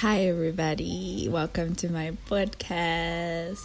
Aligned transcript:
Hi, 0.00 0.26
everybody. 0.26 1.26
Welcome 1.26 1.74
to 1.76 1.90
my 1.90 2.12
podcast. 2.28 3.56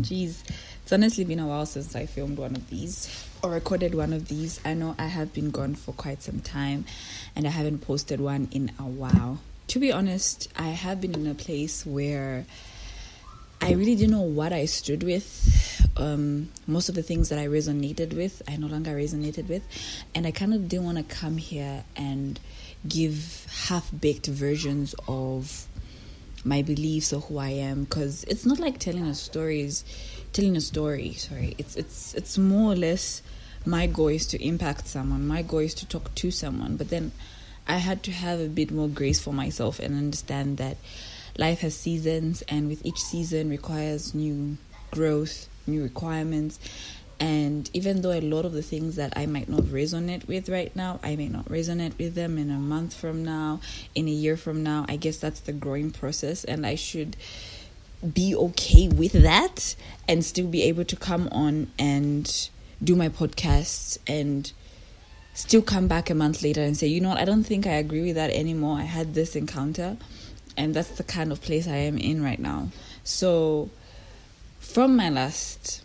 Jeez, 0.00 0.42
it's 0.82 0.92
honestly 0.94 1.24
been 1.24 1.40
a 1.40 1.46
while 1.46 1.66
since 1.66 1.94
I 1.94 2.06
filmed 2.06 2.38
one 2.38 2.56
of 2.56 2.70
these 2.70 3.28
or 3.42 3.50
recorded 3.50 3.94
one 3.94 4.14
of 4.14 4.28
these. 4.28 4.58
I 4.64 4.72
know 4.72 4.94
I 4.98 5.08
have 5.08 5.34
been 5.34 5.50
gone 5.50 5.74
for 5.74 5.92
quite 5.92 6.22
some 6.22 6.40
time 6.40 6.86
and 7.36 7.46
I 7.46 7.50
haven't 7.50 7.80
posted 7.80 8.18
one 8.18 8.48
in 8.50 8.72
a 8.78 8.84
while. 8.84 9.40
To 9.68 9.78
be 9.78 9.92
honest, 9.92 10.50
I 10.56 10.68
have 10.68 11.02
been 11.02 11.12
in 11.12 11.26
a 11.26 11.34
place 11.34 11.84
where 11.84 12.46
I 13.60 13.72
really 13.72 13.94
didn't 13.94 14.12
know 14.12 14.22
what 14.22 14.54
I 14.54 14.64
stood 14.64 15.02
with. 15.02 15.82
Um, 15.98 16.48
most 16.66 16.88
of 16.88 16.94
the 16.94 17.02
things 17.02 17.28
that 17.28 17.38
I 17.38 17.46
resonated 17.46 18.16
with, 18.16 18.40
I 18.48 18.56
no 18.56 18.68
longer 18.68 18.92
resonated 18.92 19.50
with. 19.50 19.62
And 20.14 20.26
I 20.26 20.30
kind 20.30 20.54
of 20.54 20.66
didn't 20.66 20.86
want 20.86 20.96
to 20.96 21.04
come 21.04 21.36
here 21.36 21.84
and 21.94 22.40
give 22.88 23.46
half 23.68 23.90
baked 24.00 24.26
versions 24.28 24.94
of 25.06 25.68
my 26.44 26.62
beliefs 26.62 27.12
or 27.12 27.20
who 27.20 27.38
I 27.38 27.50
am 27.50 27.84
because 27.84 28.24
it's 28.24 28.44
not 28.44 28.58
like 28.58 28.78
telling 28.78 29.06
a 29.06 29.14
story 29.14 29.62
is 29.62 29.84
telling 30.32 30.56
a 30.56 30.60
story 30.60 31.12
sorry. 31.14 31.54
It's 31.58 31.76
it's 31.76 32.14
it's 32.14 32.38
more 32.38 32.72
or 32.72 32.76
less 32.76 33.22
my 33.66 33.86
goal 33.86 34.08
is 34.08 34.26
to 34.28 34.44
impact 34.44 34.86
someone 34.86 35.26
my 35.26 35.42
goal 35.42 35.60
is 35.60 35.74
to 35.74 35.86
talk 35.86 36.14
to 36.16 36.30
someone. 36.30 36.76
But 36.76 36.90
then 36.90 37.12
I 37.66 37.78
had 37.78 38.02
to 38.04 38.12
have 38.12 38.40
a 38.40 38.48
bit 38.48 38.70
more 38.70 38.88
grace 38.88 39.20
for 39.20 39.32
myself 39.32 39.78
and 39.80 39.96
understand 39.96 40.58
that 40.58 40.76
life 41.38 41.60
has 41.60 41.74
seasons 41.74 42.42
and 42.42 42.68
with 42.68 42.84
each 42.84 43.00
season 43.00 43.48
requires 43.48 44.14
new 44.14 44.58
growth 44.90 45.48
new 45.66 45.82
requirements 45.82 46.58
and 47.24 47.70
even 47.72 48.02
though 48.02 48.12
a 48.12 48.20
lot 48.20 48.44
of 48.44 48.52
the 48.52 48.60
things 48.60 48.96
that 48.96 49.14
I 49.16 49.24
might 49.24 49.48
not 49.48 49.62
resonate 49.62 50.28
with 50.28 50.50
right 50.50 50.76
now, 50.76 51.00
I 51.02 51.16
may 51.16 51.28
not 51.28 51.46
resonate 51.46 51.96
with 51.96 52.14
them 52.14 52.36
in 52.36 52.50
a 52.50 52.58
month 52.58 52.92
from 52.92 53.24
now, 53.24 53.62
in 53.94 54.06
a 54.08 54.10
year 54.10 54.36
from 54.36 54.62
now, 54.62 54.84
I 54.90 54.96
guess 54.96 55.16
that's 55.16 55.40
the 55.40 55.54
growing 55.54 55.90
process. 55.90 56.44
And 56.44 56.66
I 56.66 56.74
should 56.74 57.16
be 58.12 58.36
okay 58.36 58.88
with 58.88 59.12
that 59.12 59.74
and 60.06 60.22
still 60.22 60.48
be 60.48 60.64
able 60.64 60.84
to 60.84 60.96
come 60.96 61.30
on 61.32 61.72
and 61.78 62.50
do 62.82 62.94
my 62.94 63.08
podcasts 63.08 63.96
and 64.06 64.52
still 65.32 65.62
come 65.62 65.88
back 65.88 66.10
a 66.10 66.14
month 66.14 66.42
later 66.42 66.60
and 66.60 66.76
say, 66.76 66.88
you 66.88 67.00
know 67.00 67.08
what, 67.08 67.18
I 67.18 67.24
don't 67.24 67.44
think 67.44 67.66
I 67.66 67.76
agree 67.76 68.02
with 68.02 68.16
that 68.16 68.32
anymore. 68.32 68.76
I 68.76 68.82
had 68.82 69.14
this 69.14 69.34
encounter. 69.34 69.96
And 70.58 70.74
that's 70.74 70.90
the 70.90 71.04
kind 71.04 71.32
of 71.32 71.40
place 71.40 71.66
I 71.66 71.76
am 71.76 71.96
in 71.96 72.22
right 72.22 72.38
now. 72.38 72.68
So, 73.02 73.70
from 74.60 74.94
my 74.94 75.08
last 75.08 75.83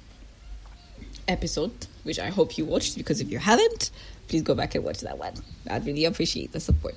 episode, 1.29 1.87
which 2.03 2.19
I 2.19 2.29
hope 2.29 2.57
you 2.57 2.65
watched 2.65 2.97
because 2.97 3.21
if 3.21 3.31
you 3.31 3.39
haven't, 3.39 3.91
please 4.27 4.41
go 4.41 4.55
back 4.55 4.75
and 4.75 4.83
watch 4.83 5.01
that 5.01 5.17
one. 5.17 5.33
I'd 5.69 5.85
really 5.85 6.05
appreciate 6.05 6.51
the 6.51 6.59
support. 6.59 6.95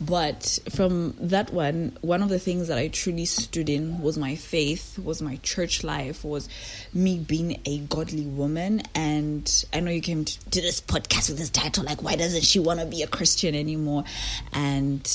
But 0.00 0.58
from 0.70 1.14
that 1.20 1.52
one, 1.52 1.98
one 2.00 2.22
of 2.22 2.30
the 2.30 2.38
things 2.38 2.68
that 2.68 2.78
I 2.78 2.88
truly 2.88 3.26
stood 3.26 3.68
in 3.68 4.00
was 4.00 4.16
my 4.16 4.34
faith, 4.34 4.98
was 4.98 5.20
my 5.20 5.36
church 5.42 5.84
life, 5.84 6.24
was 6.24 6.48
me 6.94 7.18
being 7.18 7.60
a 7.66 7.80
godly 7.80 8.24
woman. 8.24 8.80
And 8.94 9.64
I 9.74 9.80
know 9.80 9.90
you 9.90 10.00
came 10.00 10.24
to, 10.24 10.60
this 10.60 10.80
podcast 10.80 11.28
with 11.28 11.36
this 11.36 11.50
title, 11.50 11.84
like, 11.84 12.02
why 12.02 12.16
doesn't 12.16 12.44
she 12.44 12.58
want 12.58 12.80
to 12.80 12.86
be 12.86 13.02
a 13.02 13.06
Christian 13.06 13.54
anymore? 13.54 14.04
And 14.54 15.06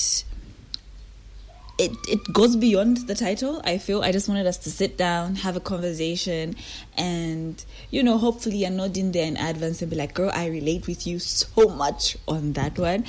it 1.78 1.92
it 2.08 2.32
goes 2.32 2.56
beyond 2.56 3.06
the 3.06 3.14
title. 3.14 3.60
I 3.64 3.78
feel 3.78 4.02
I 4.02 4.10
just 4.10 4.28
wanted 4.28 4.46
us 4.46 4.56
to 4.58 4.70
sit 4.70 4.96
down, 4.96 5.34
have 5.36 5.56
a 5.56 5.60
conversation, 5.60 6.56
and 6.96 7.62
you 7.90 8.02
know, 8.02 8.16
hopefully, 8.16 8.56
you're 8.58 8.70
in 8.70 9.12
there 9.12 9.26
in 9.26 9.36
advance 9.36 9.82
and 9.82 9.90
be 9.90 9.96
like, 9.96 10.14
"Girl, 10.14 10.30
I 10.32 10.46
relate 10.46 10.86
with 10.86 11.06
you 11.06 11.18
so 11.18 11.68
much 11.68 12.16
on 12.26 12.54
that 12.54 12.78
one." 12.78 13.04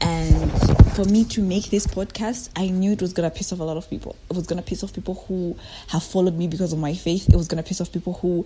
And 0.00 0.50
for 0.94 1.04
me 1.04 1.24
to 1.26 1.42
make 1.42 1.70
this 1.70 1.86
podcast, 1.86 2.48
I 2.56 2.68
knew 2.68 2.92
it 2.92 3.00
was 3.00 3.12
gonna 3.12 3.30
piss 3.30 3.52
off 3.52 3.60
a 3.60 3.64
lot 3.64 3.76
of 3.76 3.88
people. 3.88 4.16
It 4.28 4.34
was 4.36 4.46
gonna 4.46 4.62
piss 4.62 4.82
off 4.82 4.92
people 4.92 5.24
who 5.28 5.56
have 5.88 6.02
followed 6.02 6.36
me 6.36 6.48
because 6.48 6.72
of 6.72 6.80
my 6.80 6.94
faith. 6.94 7.28
It 7.28 7.36
was 7.36 7.46
gonna 7.46 7.62
piss 7.62 7.80
off 7.80 7.92
people 7.92 8.14
who 8.14 8.44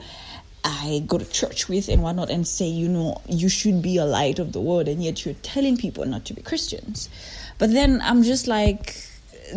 I 0.64 1.02
go 1.06 1.16
to 1.18 1.24
church 1.24 1.68
with 1.68 1.88
and 1.88 2.02
whatnot, 2.02 2.28
and 2.28 2.46
say, 2.46 2.66
you 2.66 2.88
know, 2.88 3.22
you 3.26 3.48
should 3.48 3.80
be 3.80 3.96
a 3.96 4.04
light 4.04 4.38
of 4.38 4.52
the 4.52 4.60
world, 4.60 4.86
and 4.86 5.02
yet 5.02 5.24
you're 5.24 5.34
telling 5.42 5.78
people 5.78 6.04
not 6.04 6.26
to 6.26 6.34
be 6.34 6.42
Christians. 6.42 7.08
But 7.56 7.72
then 7.72 8.02
I'm 8.02 8.22
just 8.22 8.46
like 8.46 8.96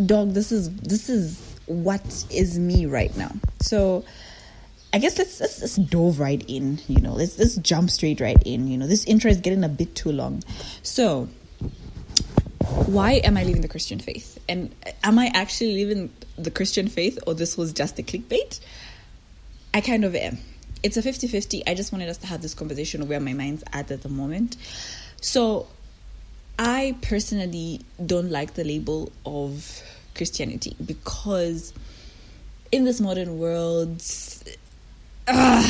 dog 0.06 0.34
this 0.34 0.52
is 0.52 0.76
this 0.78 1.10
is 1.10 1.56
what 1.66 2.26
is 2.30 2.60
me 2.60 2.86
right 2.86 3.16
now. 3.18 3.32
So 3.62 4.06
i 4.94 4.98
guess 4.98 5.18
let's 5.18 5.42
let's, 5.42 5.60
let's 5.60 5.76
dove 5.76 6.22
right 6.22 6.46
in 6.48 6.80
you 6.88 7.02
know 7.02 7.12
let's 7.12 7.38
let's 7.38 7.56
jump 7.56 7.90
straight 7.90 8.22
right 8.22 8.42
in 8.46 8.66
you 8.66 8.78
know 8.78 8.88
this 8.88 9.04
intro 9.04 9.30
is 9.30 9.42
getting 9.42 9.64
a 9.64 9.70
bit 9.70 9.94
too 9.96 10.12
long. 10.12 10.44
So 10.84 11.28
why 12.88 13.14
am 13.24 13.38
i 13.38 13.44
leaving 13.44 13.62
the 13.62 13.68
christian 13.68 14.00
faith? 14.00 14.40
And 14.48 14.74
am 15.04 15.20
i 15.20 15.28
actually 15.34 15.74
leaving 15.74 16.12
the 16.38 16.52
christian 16.52 16.88
faith 16.88 17.20
or 17.28 17.34
this 17.34 17.58
was 17.58 17.74
just 17.74 18.00
a 18.00 18.04
clickbait? 18.04 18.60
I 19.74 19.82
kind 19.82 20.06
of 20.06 20.16
am. 20.16 20.38
It's 20.84 20.98
a 20.98 21.02
50-50 21.02 21.64
i 21.68 21.74
just 21.74 21.92
wanted 21.92 22.10
us 22.10 22.18
to 22.20 22.28
have 22.28 22.42
this 22.42 22.54
conversation 22.54 23.02
of 23.02 23.10
where 23.10 23.20
my 23.20 23.34
mind's 23.34 23.64
at 23.74 23.92
at 23.92 24.02
the 24.02 24.10
moment. 24.10 24.56
So 25.20 25.68
I 26.58 26.96
personally 27.02 27.82
don't 28.06 28.32
like 28.32 28.54
the 28.54 28.64
label 28.64 29.12
of 29.26 29.82
Christianity 30.16 30.76
because 30.84 31.74
in 32.72 32.86
this 32.86 33.02
modern 33.02 33.38
world, 33.40 34.02
uh, 35.28 35.64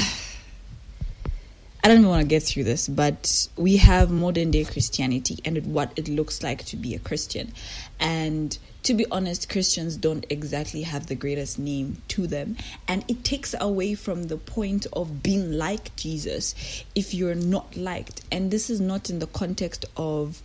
I 1.83 1.87
don't 1.87 1.99
even 1.99 2.09
want 2.09 2.21
to 2.21 2.27
get 2.27 2.43
through 2.43 2.65
this, 2.65 2.87
but 2.87 3.47
we 3.57 3.77
have 3.77 4.11
modern 4.11 4.51
day 4.51 4.63
Christianity 4.63 5.39
and 5.43 5.57
what 5.73 5.91
it 5.95 6.07
looks 6.07 6.43
like 6.43 6.65
to 6.65 6.77
be 6.77 6.93
a 6.95 6.99
Christian. 6.99 7.51
And 7.99 8.57
to 8.85 8.93
be 8.93 9.05
honest, 9.09 9.49
Christians 9.49 9.97
don't 9.97 10.27
exactly 10.29 10.83
have 10.83 11.07
the 11.07 11.15
greatest 11.15 11.57
name 11.57 12.03
to 12.09 12.27
them. 12.27 12.55
And 12.87 13.03
it 13.07 13.23
takes 13.23 13.55
away 13.59 13.95
from 13.95 14.25
the 14.25 14.37
point 14.37 14.85
of 14.93 15.23
being 15.23 15.53
like 15.53 15.95
Jesus 15.95 16.53
if 16.93 17.11
you're 17.11 17.33
not 17.33 17.75
liked. 17.75 18.21
And 18.31 18.51
this 18.51 18.69
is 18.69 18.79
not 18.79 19.09
in 19.09 19.17
the 19.17 19.25
context 19.27 19.85
of 19.97 20.43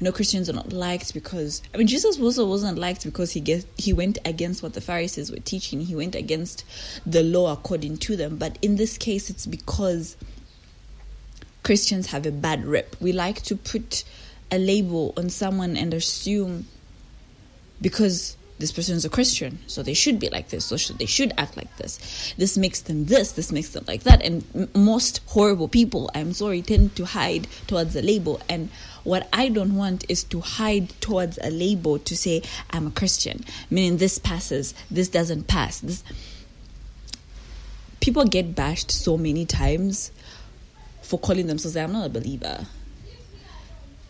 you 0.00 0.06
know 0.06 0.12
Christians 0.12 0.48
are 0.48 0.54
not 0.54 0.72
liked 0.72 1.12
because 1.12 1.62
I 1.74 1.76
mean 1.76 1.86
Jesus 1.86 2.18
also 2.18 2.46
wasn't 2.46 2.78
liked 2.78 3.04
because 3.04 3.30
he 3.30 3.40
get 3.40 3.66
he 3.76 3.92
went 3.92 4.18
against 4.24 4.62
what 4.62 4.72
the 4.72 4.80
Pharisees 4.80 5.30
were 5.30 5.36
teaching. 5.36 5.82
He 5.82 5.94
went 5.94 6.14
against 6.14 6.64
the 7.04 7.22
law 7.22 7.52
according 7.52 7.98
to 7.98 8.16
them. 8.16 8.38
But 8.38 8.56
in 8.62 8.76
this 8.76 8.96
case 8.96 9.28
it's 9.28 9.44
because 9.44 10.16
Christians 11.62 12.06
have 12.06 12.24
a 12.24 12.32
bad 12.32 12.64
rep. 12.64 12.96
We 13.00 13.12
like 13.12 13.42
to 13.42 13.54
put 13.54 14.02
a 14.50 14.58
label 14.58 15.12
on 15.18 15.28
someone 15.28 15.76
and 15.76 15.92
assume 15.92 16.66
because 17.82 18.36
this 18.58 18.70
person 18.70 18.94
is 18.94 19.04
a 19.04 19.10
Christian, 19.10 19.58
so 19.66 19.82
they 19.82 19.92
should 19.92 20.20
be 20.20 20.28
like 20.30 20.50
this, 20.50 20.66
so 20.66 20.76
they 20.94 21.06
should 21.06 21.32
act 21.36 21.56
like 21.56 21.76
this. 21.78 22.32
This 22.38 22.56
makes 22.56 22.82
them 22.82 23.06
this, 23.06 23.32
this 23.32 23.50
makes 23.50 23.70
them 23.70 23.84
like 23.88 24.04
that. 24.04 24.22
And 24.22 24.44
m- 24.54 24.68
most 24.74 25.20
horrible 25.26 25.66
people, 25.66 26.10
I'm 26.14 26.32
sorry, 26.32 26.62
tend 26.62 26.94
to 26.94 27.04
hide 27.04 27.48
towards 27.66 27.96
a 27.96 28.02
label. 28.02 28.40
And 28.48 28.70
what 29.02 29.28
I 29.32 29.48
don't 29.48 29.74
want 29.74 30.04
is 30.08 30.22
to 30.24 30.40
hide 30.40 30.90
towards 31.00 31.38
a 31.42 31.50
label 31.50 31.98
to 31.98 32.16
say, 32.16 32.42
I'm 32.70 32.86
a 32.86 32.90
Christian, 32.92 33.44
meaning 33.68 33.96
this 33.96 34.18
passes, 34.18 34.74
this 34.90 35.08
doesn't 35.08 35.48
pass. 35.48 35.80
This 35.80 36.04
People 38.02 38.24
get 38.24 38.56
bashed 38.56 38.90
so 38.90 39.16
many 39.16 39.46
times 39.46 40.10
for 41.02 41.20
calling 41.20 41.46
themselves, 41.46 41.76
I'm 41.76 41.92
not 41.92 42.06
a 42.06 42.08
believer. 42.08 42.66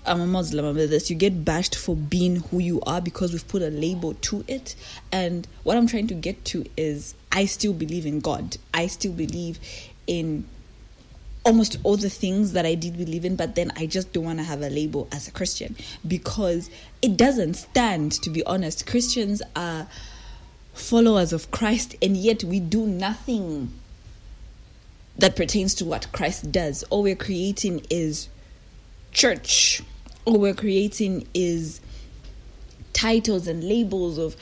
I'm 0.05 0.21
a 0.21 0.27
Muslim, 0.27 0.65
I'm 0.65 0.75
this. 0.75 1.11
You 1.11 1.17
get 1.17 1.45
bashed 1.45 1.77
for 1.77 1.95
being 1.95 2.37
who 2.37 2.59
you 2.59 2.81
are 2.83 3.01
because 3.01 3.33
we've 3.33 3.47
put 3.47 3.63
a 3.63 3.69
label 3.69 4.15
to 4.15 4.45
it. 4.49 4.75
And 5.13 5.47
what 5.63 5.77
I'm 5.77 5.87
trying 5.87 6.09
to 6.09 6.15
get 6.15 6.45
to 6.47 6.65
is 6.77 7.15
I 7.31 7.45
still 7.45 7.73
believe 7.73 8.05
in 8.05 8.19
God. 8.19 8.57
I 8.75 8.89
still 8.89 9.13
believe 9.13 9.61
in 10.09 10.45
almost 11.45 11.77
all 11.85 11.97
the 11.97 12.11
things 12.11 12.53
that 12.53 12.67
I 12.67 12.75
did 12.75 12.97
believe 12.97 13.25
in, 13.25 13.37
but 13.37 13.55
then 13.55 13.71
I 13.77 13.87
just 13.87 14.13
don't 14.13 14.25
want 14.25 14.39
to 14.39 14.45
have 14.45 14.63
a 14.63 14.71
label 14.71 15.07
as 15.13 15.29
a 15.29 15.31
Christian 15.31 15.77
because 16.07 16.69
it 17.01 17.17
doesn't 17.17 17.55
stand, 17.55 18.13
to 18.23 18.31
be 18.31 18.45
honest. 18.45 18.87
Christians 18.87 19.41
are 19.55 19.87
followers 20.75 21.33
of 21.33 21.51
Christ, 21.53 21.95
and 22.03 22.17
yet 22.17 22.43
we 22.43 22.59
do 22.59 22.87
nothing 22.87 23.73
that 25.17 25.37
pertains 25.37 25.75
to 25.77 25.85
what 25.85 26.11
Christ 26.11 26.51
does. 26.51 26.83
All 26.85 27.03
we're 27.03 27.15
creating 27.15 27.87
is 27.89 28.29
church 29.13 29.83
all 30.25 30.39
we're 30.39 30.55
creating 30.55 31.27
is 31.35 31.81
titles 32.93 33.47
and 33.47 33.65
labels 33.65 34.19
of 34.19 34.37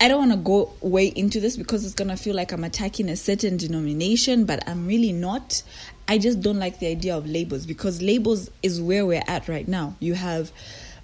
I 0.00 0.06
don't 0.06 0.28
want 0.28 0.30
to 0.30 0.36
go 0.36 0.72
way 0.80 1.06
into 1.06 1.40
this 1.40 1.56
because 1.56 1.84
it's 1.84 1.94
going 1.94 2.08
to 2.08 2.16
feel 2.16 2.36
like 2.36 2.52
I'm 2.52 2.62
attacking 2.62 3.08
a 3.08 3.16
certain 3.16 3.56
denomination, 3.56 4.44
but 4.44 4.66
I'm 4.68 4.86
really 4.86 5.12
not. 5.12 5.60
I 6.06 6.18
just 6.18 6.40
don't 6.40 6.60
like 6.60 6.78
the 6.78 6.86
idea 6.86 7.16
of 7.16 7.26
labels 7.26 7.66
because 7.66 8.00
labels 8.00 8.48
is 8.62 8.80
where 8.80 9.04
we're 9.04 9.24
at 9.26 9.48
right 9.48 9.66
now. 9.66 9.96
You 9.98 10.14
have, 10.14 10.52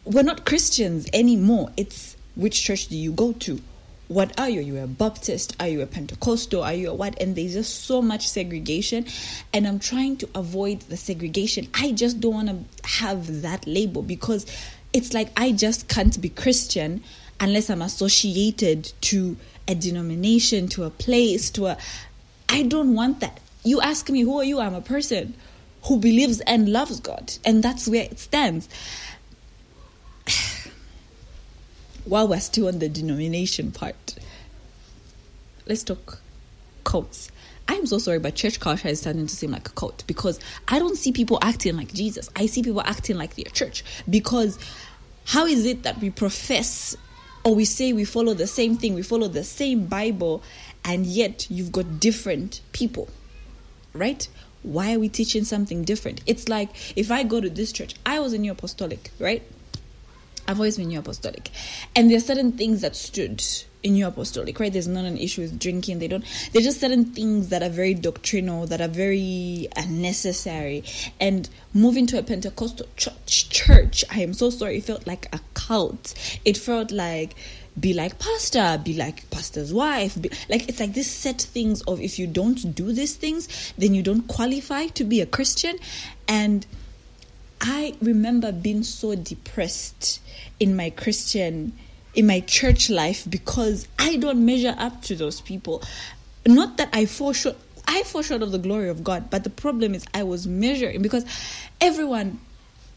we're 0.05 0.23
not 0.23 0.47
Christians 0.47 1.09
anymore. 1.13 1.73
It's 1.77 2.17
which 2.37 2.63
church 2.63 2.87
do 2.87 2.97
you 2.97 3.11
go 3.11 3.33
to? 3.33 3.61
What 4.09 4.39
are 4.39 4.51
you? 4.51 4.61
Are 4.61 4.63
you 4.63 4.79
a 4.83 4.87
Baptist? 4.87 5.57
Are 5.59 5.69
you 5.69 5.81
a 5.81 5.87
Pentecostal? 5.87 6.63
Are 6.63 6.75
you 6.75 6.91
a 6.91 6.95
what? 6.95 7.21
And 7.21 7.35
there's 7.35 7.55
just 7.55 7.85
so 7.85 8.03
much 8.03 8.29
segregation. 8.29 9.07
And 9.53 9.67
I'm 9.67 9.79
trying 9.79 10.19
to 10.19 10.29
avoid 10.35 10.81
the 10.83 10.97
segregation. 10.97 11.69
I 11.73 11.93
just 11.93 12.21
don't 12.21 12.35
want 12.35 12.49
to 12.49 12.89
have 12.89 13.43
that 13.43 13.67
label 13.67 14.03
because 14.03 14.47
it's 14.93 15.15
like 15.15 15.31
I 15.37 15.53
just 15.53 15.89
can't 15.89 16.21
be 16.21 16.29
Christian 16.29 17.03
unless 17.41 17.71
I'm 17.71 17.83
associated 17.83 18.93
to 19.03 19.37
a 19.67 19.75
denomination, 19.75 20.69
to 20.69 20.85
a 20.85 20.91
place, 20.91 21.51
to 21.53 21.67
a. 21.67 21.79
I 22.49 22.63
don't 22.63 22.95
want 22.95 23.21
that. 23.21 23.41
You 23.65 23.81
ask 23.81 24.11
me, 24.11 24.21
who 24.21 24.39
are 24.39 24.45
you? 24.45 24.61
I'm 24.61 24.75
a 24.75 24.83
person 24.83 25.35
who 25.85 25.99
believes 25.99 26.41
and 26.41 26.69
loves 26.69 27.01
God, 27.01 27.33
and 27.45 27.63
that's 27.63 27.89
where 27.89 28.05
it 28.05 28.19
stands. 28.19 28.69
While 32.05 32.29
we're 32.29 32.41
still 32.41 32.69
on 32.69 32.79
the 32.79 32.89
denomination 32.89 33.73
part, 33.73 34.17
let's 35.67 35.83
talk 35.83 36.21
cults. 36.85 37.31
I'm 37.67 37.87
so 37.87 37.99
sorry, 37.99 38.19
but 38.19 38.35
church 38.35 38.61
culture 38.61 38.89
is 38.89 39.01
starting 39.01 39.27
to 39.27 39.35
seem 39.35 39.51
like 39.51 39.69
a 39.69 39.73
cult 39.73 40.05
because 40.07 40.39
I 40.69 40.79
don't 40.79 40.97
see 40.97 41.13
people 41.13 41.39
acting 41.41 41.77
like 41.77 41.95
Jesus. 41.95 42.29
I 42.37 42.47
see 42.47 42.63
people 42.63 42.83
acting 42.83 43.17
like 43.17 43.37
their 43.37 43.51
church. 43.51 43.85
Because 44.09 44.59
how 45.25 45.47
is 45.47 45.65
it 45.65 45.83
that 45.85 45.99
we 46.01 46.11
profess 46.11 46.95
or 47.45 47.55
we 47.55 47.65
say 47.65 47.93
we 47.93 48.05
follow 48.05 48.35
the 48.35 48.47
same 48.47 48.77
thing, 48.77 48.95
we 48.95 49.03
follow 49.03 49.29
the 49.29 49.45
same 49.45 49.87
Bible, 49.87 50.43
and 50.85 51.07
yet 51.07 51.47
you've 51.51 51.73
got 51.73 52.01
different 52.01 52.61
people, 52.73 53.09
right? 53.93 54.29
Why 54.63 54.95
are 54.95 54.99
we 54.99 55.09
teaching 55.11 55.45
something 55.45 55.85
different? 55.85 56.23
It's 56.27 56.49
like 56.49 56.71
if 56.97 57.11
I 57.11 57.23
go 57.23 57.41
to 57.41 57.51
this 57.51 57.73
church, 57.73 57.95
I 58.05 58.19
was 58.21 58.33
a 58.33 58.39
New 58.39 58.53
Apostolic, 58.53 59.11
right? 59.19 59.43
I've 60.47 60.59
always 60.59 60.77
been 60.77 60.89
New 60.89 60.99
Apostolic. 60.99 61.51
And 61.97 62.11
there 62.11 62.19
are 62.19 62.21
certain 62.21 62.53
things 62.53 62.83
that 62.83 62.97
stood 62.97 63.43
in 63.83 63.95
New 63.95 64.07
Apostolic, 64.07 64.59
right? 64.61 64.73
There's 64.73 64.89
not 64.89 65.05
an 65.05 65.17
issue 65.17 65.43
with 65.43 65.59
drinking. 65.59 65.99
They 65.99 66.09
don't, 66.09 66.25
there's 66.53 66.65
just 66.65 66.81
certain 66.81 67.07
things 67.07 67.49
that 67.49 67.63
are 67.63 67.69
very 67.69 67.95
doctrinal, 67.95 68.67
that 68.67 68.81
are 68.81 68.89
very 68.89 69.69
uh, 69.77 69.83
unnecessary. 69.83 70.85
And 71.21 71.49
moving 71.73 72.07
to 72.09 72.19
a 72.19 72.23
Pentecostal 72.23 72.87
church, 72.97 73.49
church, 73.51 74.05
I 74.11 74.21
am 74.21 74.35
so 74.35 74.51
sorry, 74.51 74.79
it 74.79 74.85
felt 74.85 75.07
like 75.07 75.29
a 75.35 75.41
cult. 75.55 76.15
It 76.45 76.57
felt 76.57 76.91
like, 76.91 77.35
be 77.79 77.93
like 77.93 78.17
pastor 78.21 78.81
be 78.85 78.95
like 78.95 79.29
pastor's 79.31 79.75
wife 79.75 80.21
be, 80.23 80.31
like 80.49 80.69
it's 80.69 80.79
like 80.79 80.95
this 80.95 81.11
set 81.11 81.41
things 81.41 81.83
of 81.83 82.01
if 82.01 82.21
you 82.21 82.27
don't 82.29 82.73
do 82.73 82.93
these 82.93 83.17
things 83.17 83.73
then 83.77 83.93
you 83.93 84.01
don't 84.01 84.29
qualify 84.29 84.87
to 84.87 85.03
be 85.03 85.21
a 85.21 85.27
christian 85.27 85.77
and 86.29 86.67
i 87.65 87.95
remember 88.01 88.53
being 88.53 88.83
so 88.83 89.15
depressed 89.15 90.21
in 90.61 90.77
my 90.77 90.91
christian 90.91 91.73
in 92.15 92.27
my 92.27 92.41
church 92.41 92.91
life 92.91 93.29
because 93.29 93.89
I 93.99 94.17
don't 94.17 94.45
measure 94.45 94.75
up 94.79 95.03
to 95.03 95.17
those 95.17 95.41
people. 95.41 95.83
Not 96.47 96.77
that 96.77 96.91
I 96.93 97.07
fall 97.07 97.33
short, 97.33 97.57
I 97.87 98.03
fall 98.05 98.23
short 98.23 98.43
of 98.43 98.53
the 98.53 98.59
glory 98.59 98.89
of 98.89 99.03
God, 99.03 99.31
but 99.31 99.45
the 99.45 99.51
problem 99.51 99.95
is 99.95 100.05
I 100.15 100.23
was 100.23 100.47
measuring 100.47 101.03
because 101.03 101.25
everyone 101.81 102.41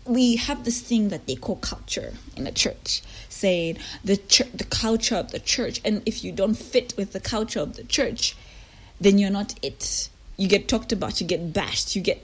we 0.06 0.38
have 0.38 0.64
this 0.64 0.80
thing 0.80 1.10
that 1.10 1.28
they 1.28 1.36
call 1.36 1.58
culture 1.58 2.14
in 2.38 2.46
the 2.46 2.52
church, 2.52 3.02
saying 3.30 3.78
the 4.06 4.16
the 4.54 4.64
culture 4.64 5.16
of 5.16 5.32
the 5.32 5.40
church, 5.40 5.82
and 5.84 6.02
if 6.06 6.24
you 6.24 6.32
don't 6.32 6.56
fit 6.56 6.94
with 6.98 7.12
the 7.14 7.20
culture 7.20 7.60
of 7.60 7.76
the 7.76 7.84
church, 7.84 8.38
then 9.02 9.18
you're 9.18 9.30
not 9.32 9.56
it. 9.62 10.10
You 10.38 10.48
get 10.48 10.68
talked 10.68 10.92
about, 10.92 11.20
you 11.20 11.28
get 11.28 11.52
bashed, 11.52 11.96
you 11.96 12.02
get 12.02 12.24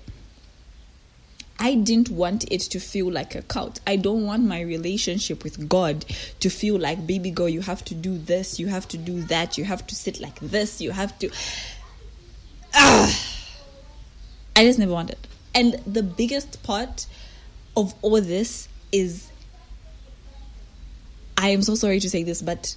I 1.60 1.76
didn't 1.76 2.10
want 2.10 2.52
it 2.52 2.62
to 2.62 2.80
feel 2.80 3.12
like 3.12 3.36
a 3.36 3.42
cult. 3.44 3.80
I 3.86 3.96
don't 3.96 4.26
want 4.26 4.44
my 4.44 4.62
relationship 4.62 5.44
with 5.44 5.70
God 5.70 6.06
to 6.40 6.50
feel 6.50 6.78
like, 6.78 7.06
baby 7.06 7.32
girl, 7.32 7.48
you 7.48 7.62
have 7.62 7.86
to 7.86 7.96
do 7.96 8.18
this, 8.18 8.60
you 8.60 8.68
have 8.68 8.88
to 8.90 8.98
do 8.98 9.22
that, 9.24 9.58
you 9.58 9.64
have 9.64 9.86
to 9.88 9.96
sit 9.96 10.20
like 10.20 10.40
this, 10.40 10.82
you 10.82 10.92
have 10.92 11.18
to. 11.20 11.30
Ah! 12.74 13.34
I 14.56 14.66
just 14.66 14.80
never 14.80 14.92
wanted. 14.92 15.18
And 15.56 15.74
the 15.86 16.04
biggest 16.04 16.64
part 16.64 17.06
of 17.78 17.94
all 18.02 18.20
this 18.20 18.68
is 18.92 19.30
I 21.38 21.50
am 21.50 21.62
so 21.62 21.76
sorry 21.76 22.00
to 22.00 22.10
say 22.10 22.24
this, 22.24 22.42
but 22.42 22.76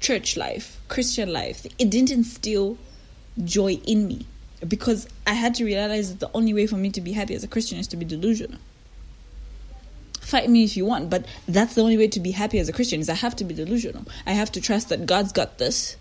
church 0.00 0.36
life, 0.36 0.80
Christian 0.88 1.32
life, 1.32 1.64
it 1.78 1.90
didn't 1.90 2.10
instill 2.10 2.76
joy 3.44 3.74
in 3.86 4.06
me 4.06 4.26
because 4.68 5.08
I 5.26 5.34
had 5.34 5.54
to 5.56 5.64
realize 5.64 6.10
that 6.10 6.20
the 6.20 6.30
only 6.34 6.54
way 6.54 6.66
for 6.66 6.76
me 6.76 6.90
to 6.90 7.00
be 7.00 7.12
happy 7.12 7.34
as 7.34 7.44
a 7.44 7.48
Christian 7.48 7.78
is 7.78 7.88
to 7.88 7.96
be 7.96 8.04
delusional. 8.04 8.58
Fight 10.20 10.48
me 10.48 10.64
if 10.64 10.76
you 10.76 10.86
want, 10.86 11.10
but 11.10 11.26
that's 11.46 11.74
the 11.74 11.82
only 11.82 11.98
way 11.98 12.08
to 12.08 12.20
be 12.20 12.30
happy 12.30 12.58
as 12.58 12.68
a 12.68 12.72
Christian 12.72 13.00
is 13.00 13.08
I 13.08 13.14
have 13.14 13.36
to 13.36 13.44
be 13.44 13.54
delusional. 13.54 14.04
I 14.26 14.32
have 14.32 14.50
to 14.52 14.60
trust 14.60 14.88
that 14.88 15.06
God's 15.06 15.32
got 15.32 15.58
this. 15.58 15.96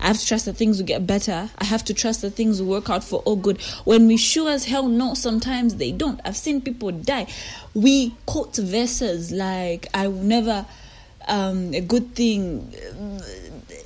I 0.00 0.08
have 0.08 0.18
to 0.18 0.26
trust 0.26 0.44
that 0.44 0.56
things 0.56 0.78
will 0.78 0.86
get 0.86 1.06
better. 1.06 1.50
I 1.58 1.64
have 1.64 1.84
to 1.84 1.94
trust 1.94 2.22
that 2.22 2.30
things 2.30 2.60
will 2.60 2.68
work 2.68 2.90
out 2.90 3.02
for 3.02 3.20
all 3.20 3.36
good. 3.36 3.60
When 3.84 4.06
we 4.06 4.16
sure 4.16 4.50
as 4.50 4.64
hell 4.64 4.88
know, 4.88 5.14
sometimes 5.14 5.76
they 5.76 5.92
don't. 5.92 6.20
I've 6.24 6.36
seen 6.36 6.60
people 6.60 6.92
die. 6.92 7.26
We 7.74 8.14
quote 8.26 8.56
verses 8.56 9.32
like, 9.32 9.86
I 9.94 10.08
will 10.08 10.22
never, 10.22 10.66
um, 11.28 11.72
a 11.74 11.80
good 11.80 12.14
thing. 12.14 12.74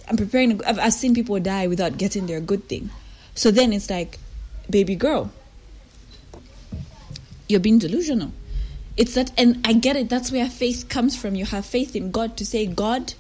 I'm 0.09 0.17
preparing. 0.17 0.63
I've, 0.65 0.79
I've 0.79 0.93
seen 0.93 1.15
people 1.15 1.39
die 1.39 1.69
without 1.69 1.97
getting 1.97 2.27
their 2.27 2.41
good 2.41 2.69
thing. 2.69 2.91
So 3.41 3.51
then 3.51 3.73
it's 3.73 3.89
like, 3.89 4.19
baby 4.69 4.95
girl, 4.95 5.33
you're 7.49 7.59
being 7.59 7.79
delusional. 7.79 8.33
It's 8.99 9.15
that, 9.15 9.33
and 9.39 9.67
I 9.67 9.73
get 9.73 9.97
it. 9.97 10.11
That's 10.11 10.31
where 10.31 10.47
faith 10.47 10.91
comes 10.91 11.17
from. 11.17 11.35
You 11.35 11.47
have 11.47 11.65
faith 11.65 11.97
in 11.97 12.11
God 12.11 12.37
to 12.37 12.45
say, 12.45 12.67
God, 12.67 13.15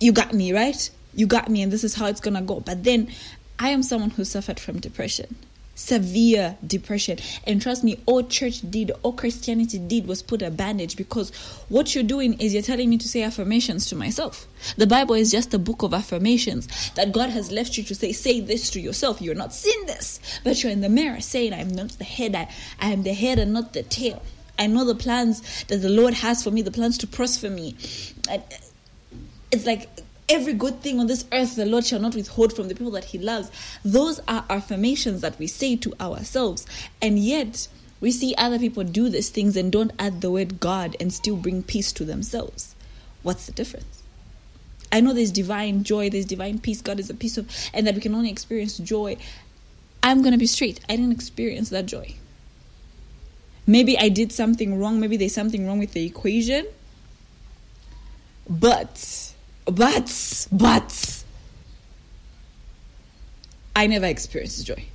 you 0.00 0.12
got 0.12 0.34
me, 0.34 0.52
right? 0.52 0.90
You 1.14 1.26
got 1.26 1.48
me, 1.48 1.62
and 1.62 1.72
this 1.72 1.82
is 1.82 1.94
how 1.94 2.04
it's 2.04 2.20
gonna 2.20 2.42
go. 2.42 2.60
But 2.60 2.84
then 2.84 3.10
I 3.58 3.70
am 3.70 3.82
someone 3.82 4.10
who 4.10 4.24
suffered 4.26 4.60
from 4.60 4.80
depression 4.80 5.36
severe 5.78 6.58
depression. 6.66 7.18
And 7.44 7.62
trust 7.62 7.84
me, 7.84 8.00
all 8.04 8.24
church 8.24 8.68
did, 8.68 8.90
all 9.02 9.12
Christianity 9.12 9.78
did 9.78 10.08
was 10.08 10.22
put 10.22 10.42
a 10.42 10.50
bandage 10.50 10.96
because 10.96 11.30
what 11.68 11.94
you're 11.94 12.02
doing 12.02 12.34
is 12.40 12.52
you're 12.52 12.64
telling 12.64 12.90
me 12.90 12.98
to 12.98 13.08
say 13.08 13.22
affirmations 13.22 13.86
to 13.86 13.96
myself. 13.96 14.48
The 14.76 14.88
Bible 14.88 15.14
is 15.14 15.30
just 15.30 15.54
a 15.54 15.58
book 15.58 15.84
of 15.84 15.94
affirmations 15.94 16.90
that 16.96 17.12
God 17.12 17.30
has 17.30 17.52
left 17.52 17.78
you 17.78 17.84
to 17.84 17.94
say, 17.94 18.10
say 18.10 18.40
this 18.40 18.70
to 18.70 18.80
yourself. 18.80 19.22
You're 19.22 19.36
not 19.36 19.54
seeing 19.54 19.86
this, 19.86 20.18
but 20.42 20.62
you're 20.62 20.72
in 20.72 20.80
the 20.80 20.88
mirror 20.88 21.20
saying, 21.20 21.54
I'm 21.54 21.70
not 21.70 21.90
the 21.90 22.04
head, 22.04 22.34
I, 22.34 22.52
I 22.80 22.90
am 22.90 23.04
the 23.04 23.14
head 23.14 23.38
and 23.38 23.52
not 23.52 23.72
the 23.72 23.84
tail. 23.84 24.20
I 24.58 24.66
know 24.66 24.84
the 24.84 24.96
plans 24.96 25.64
that 25.68 25.76
the 25.76 25.88
Lord 25.88 26.14
has 26.14 26.42
for 26.42 26.50
me, 26.50 26.62
the 26.62 26.72
plans 26.72 26.98
to 26.98 27.06
prosper 27.06 27.48
me. 27.48 27.76
It's 29.52 29.64
like 29.64 29.88
every 30.28 30.52
good 30.52 30.80
thing 30.80 31.00
on 31.00 31.06
this 31.06 31.24
earth 31.32 31.56
the 31.56 31.66
Lord 31.66 31.84
shall 31.84 32.00
not 32.00 32.14
withhold 32.14 32.52
from 32.52 32.68
the 32.68 32.74
people 32.74 32.92
that 32.92 33.04
He 33.04 33.18
loves. 33.18 33.50
Those 33.84 34.20
are 34.28 34.44
affirmations 34.50 35.20
that 35.22 35.38
we 35.38 35.46
say 35.46 35.76
to 35.76 35.94
ourselves. 36.00 36.66
And 37.00 37.18
yet, 37.18 37.68
we 38.00 38.12
see 38.12 38.34
other 38.36 38.58
people 38.58 38.84
do 38.84 39.08
these 39.08 39.30
things 39.30 39.56
and 39.56 39.72
don't 39.72 39.92
add 39.98 40.20
the 40.20 40.30
word 40.30 40.60
God 40.60 40.96
and 41.00 41.12
still 41.12 41.36
bring 41.36 41.62
peace 41.62 41.92
to 41.92 42.04
themselves. 42.04 42.74
What's 43.22 43.46
the 43.46 43.52
difference? 43.52 44.02
I 44.90 45.00
know 45.00 45.12
there's 45.12 45.32
divine 45.32 45.82
joy, 45.84 46.08
there's 46.08 46.24
divine 46.24 46.60
peace. 46.60 46.80
God 46.80 46.98
is 46.98 47.10
a 47.10 47.14
peace 47.14 47.36
of, 47.36 47.50
and 47.74 47.86
that 47.86 47.94
we 47.94 48.00
can 48.00 48.14
only 48.14 48.30
experience 48.30 48.78
joy. 48.78 49.16
I'm 50.02 50.22
going 50.22 50.32
to 50.32 50.38
be 50.38 50.46
straight. 50.46 50.80
I 50.88 50.96
didn't 50.96 51.12
experience 51.12 51.70
that 51.70 51.86
joy. 51.86 52.14
Maybe 53.66 53.98
I 53.98 54.08
did 54.08 54.32
something 54.32 54.78
wrong. 54.78 54.98
Maybe 54.98 55.18
there's 55.18 55.34
something 55.34 55.66
wrong 55.66 55.78
with 55.78 55.92
the 55.92 56.06
equation. 56.06 56.66
But 58.48 59.34
but, 59.70 60.46
but, 60.52 61.24
I 63.76 63.86
never 63.86 64.06
experienced 64.06 64.66
joy. 64.66 64.86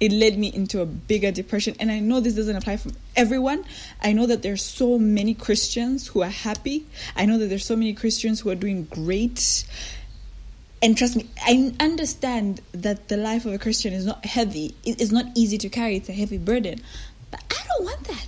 It 0.00 0.12
led 0.12 0.38
me 0.38 0.46
into 0.54 0.80
a 0.80 0.86
bigger 0.86 1.32
depression. 1.32 1.74
And 1.80 1.90
I 1.90 1.98
know 1.98 2.20
this 2.20 2.34
doesn't 2.34 2.54
apply 2.54 2.76
for 2.76 2.90
everyone. 3.16 3.64
I 4.00 4.12
know 4.12 4.26
that 4.26 4.42
there's 4.42 4.62
so 4.62 4.96
many 4.96 5.34
Christians 5.34 6.06
who 6.06 6.22
are 6.22 6.30
happy. 6.30 6.86
I 7.16 7.26
know 7.26 7.38
that 7.38 7.46
there's 7.46 7.64
so 7.64 7.74
many 7.74 7.94
Christians 7.94 8.40
who 8.40 8.50
are 8.50 8.54
doing 8.54 8.84
great. 8.84 9.64
And 10.80 10.96
trust 10.96 11.16
me, 11.16 11.28
I 11.42 11.74
understand 11.80 12.60
that 12.70 13.08
the 13.08 13.16
life 13.16 13.44
of 13.44 13.52
a 13.54 13.58
Christian 13.58 13.92
is 13.92 14.06
not 14.06 14.24
heavy. 14.24 14.76
It's 14.84 15.10
not 15.10 15.26
easy 15.34 15.58
to 15.58 15.68
carry. 15.68 15.96
It's 15.96 16.08
a 16.08 16.12
heavy 16.12 16.38
burden. 16.38 16.80
But 17.32 17.42
I 17.50 17.56
don't 17.66 17.84
want 17.86 18.04
that. 18.04 18.26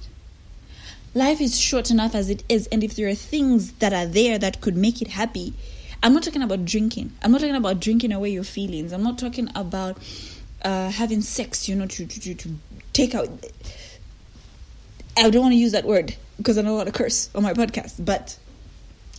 Life 1.15 1.41
is 1.41 1.59
short 1.59 1.91
enough 1.91 2.17
as 2.17 2.31
it 2.31 2.43
is. 2.49 2.67
And 2.69 2.83
if 2.83 2.97
there 2.97 3.09
are 3.09 3.15
things 3.15 3.73
that 3.75 3.93
are 3.93 4.07
there 4.07 4.39
that 4.39 4.61
could 4.61 4.77
make 4.77 5.01
it 5.01 5.09
happy, 5.09 5.55
I'm 6.03 6.15
not 6.15 6.23
talking 6.23 6.43
about 6.43 6.65
drinking. 6.65 7.13
I'm 7.23 7.33
not 7.33 7.41
talking 7.41 7.57
about 7.57 7.81
drinking 7.81 8.13
away 8.13 8.31
your 8.31 8.45
feelings. 8.45 8.93
I'm 8.93 9.03
not 9.03 9.19
talking 9.19 9.51
about 9.55 9.99
uh, 10.63 10.91
having 10.91 11.21
sex, 11.21 11.69
you 11.69 11.75
know, 11.75 11.87
to, 11.87 12.07
to, 12.07 12.35
to 12.35 12.51
take 12.93 13.15
out. 13.15 13.29
I 15.17 15.29
don't 15.29 15.43
want 15.43 15.53
to 15.53 15.59
use 15.59 15.73
that 15.73 15.85
word 15.85 16.17
because 16.39 16.57
I 16.57 16.63
don't 16.63 16.75
want 16.75 16.87
to 16.87 16.93
curse 16.93 17.29
on 17.35 17.43
my 17.43 17.53
podcast, 17.53 18.03
but 18.03 18.39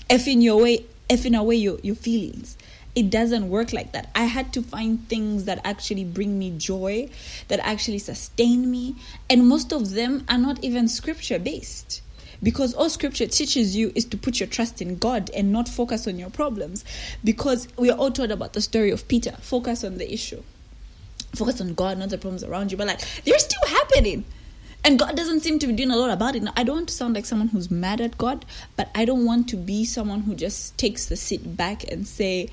effing 0.10 0.42
your 0.42 0.62
way, 0.62 0.86
effing 1.10 1.38
away 1.38 1.56
your, 1.56 1.78
your 1.84 1.96
feelings. 1.96 2.58
It 2.96 3.10
doesn't 3.10 3.48
work 3.48 3.74
like 3.74 3.94
that. 3.94 4.10
I 4.16 4.26
had 4.26 4.52
to 4.54 4.62
find 4.62 5.08
things 5.08 5.46
that 5.46 5.62
actually 5.64 6.04
bring 6.04 6.38
me 6.38 6.52
joy, 6.58 7.10
that 7.48 7.60
actually 7.60 8.00
sustain 8.00 8.70
me, 8.70 8.96
and 9.30 9.48
most 9.48 9.72
of 9.72 9.92
them 9.92 10.26
are 10.28 10.38
not 10.38 10.62
even 10.64 10.88
scripture 10.88 11.40
based 11.40 12.02
because 12.44 12.74
all 12.74 12.90
scripture 12.90 13.28
teaches 13.28 13.76
you 13.76 13.92
is 13.96 14.06
to 14.06 14.18
put 14.18 14.40
your 14.40 14.48
trust 14.48 14.82
in 14.82 14.98
God 14.98 15.30
and 15.36 15.52
not 15.52 15.68
focus 15.70 16.08
on 16.08 16.18
your 16.18 16.30
problems. 16.30 16.84
Because 17.24 17.68
we 17.78 17.92
are 17.92 17.98
all 17.98 18.12
told 18.12 18.32
about 18.32 18.54
the 18.54 18.62
story 18.62 18.92
of 18.92 19.08
Peter. 19.08 19.32
Focus 19.42 19.84
on 19.84 19.98
the 19.98 20.12
issue. 20.12 20.42
Focus 21.36 21.62
on 21.62 21.74
God, 21.74 21.98
not 21.98 22.10
the 22.10 22.18
problems 22.18 22.44
around 22.44 22.72
you. 22.72 22.78
But 22.78 22.88
like, 22.88 23.00
they're 23.24 23.40
still 23.40 23.68
happening. 23.68 24.26
And 24.84 24.98
God 24.98 25.16
doesn't 25.16 25.42
seem 25.42 25.60
to 25.60 25.68
be 25.68 25.74
doing 25.74 25.92
a 25.92 25.96
lot 25.96 26.10
about 26.10 26.36
it. 26.36 26.42
Now, 26.42 26.54
I 26.58 26.64
don't 26.64 26.78
want 26.78 26.90
to 26.90 26.96
sound 26.96 27.14
like 27.14 27.26
someone 27.26 27.50
who's 27.50 27.70
mad 27.70 28.02
at 28.02 28.18
God, 28.18 28.46
but 28.76 28.90
I 28.96 29.06
don't 29.06 29.26
want 29.26 29.48
to 29.50 29.56
be 29.56 29.86
someone 29.86 30.22
who 30.22 30.34
just 30.34 30.76
takes 30.78 31.06
the 31.06 31.16
seat 31.16 31.56
back 31.56 31.84
and 31.92 32.08
say, 32.08 32.50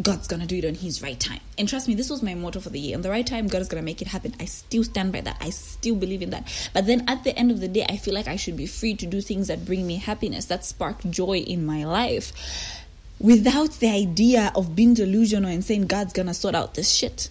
God's 0.00 0.28
gonna 0.28 0.46
do 0.46 0.56
it 0.56 0.64
on 0.64 0.74
His 0.74 1.02
right 1.02 1.18
time. 1.18 1.40
And 1.58 1.68
trust 1.68 1.88
me, 1.88 1.94
this 1.94 2.08
was 2.08 2.22
my 2.22 2.34
motto 2.34 2.60
for 2.60 2.70
the 2.70 2.78
year. 2.78 2.96
On 2.96 3.02
the 3.02 3.10
right 3.10 3.26
time, 3.26 3.48
God 3.48 3.60
is 3.60 3.68
gonna 3.68 3.82
make 3.82 4.00
it 4.00 4.08
happen. 4.08 4.34
I 4.40 4.44
still 4.46 4.84
stand 4.84 5.12
by 5.12 5.20
that. 5.22 5.36
I 5.40 5.50
still 5.50 5.94
believe 5.94 6.22
in 6.22 6.30
that. 6.30 6.70
But 6.72 6.86
then 6.86 7.04
at 7.08 7.24
the 7.24 7.36
end 7.36 7.50
of 7.50 7.60
the 7.60 7.68
day, 7.68 7.84
I 7.88 7.96
feel 7.96 8.14
like 8.14 8.28
I 8.28 8.36
should 8.36 8.56
be 8.56 8.66
free 8.66 8.94
to 8.94 9.06
do 9.06 9.20
things 9.20 9.48
that 9.48 9.64
bring 9.64 9.86
me 9.86 9.96
happiness, 9.96 10.46
that 10.46 10.64
spark 10.64 11.02
joy 11.10 11.38
in 11.38 11.66
my 11.66 11.84
life, 11.84 12.32
without 13.18 13.72
the 13.80 13.88
idea 13.88 14.52
of 14.54 14.74
being 14.74 14.94
delusional 14.94 15.50
and 15.50 15.64
saying 15.64 15.86
God's 15.86 16.12
gonna 16.12 16.34
sort 16.34 16.54
out 16.54 16.74
this 16.74 16.90
shit. 16.90 17.28